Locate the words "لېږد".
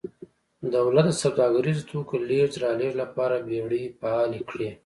2.29-2.53